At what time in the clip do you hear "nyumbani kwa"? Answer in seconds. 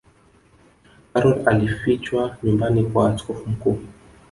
2.43-3.09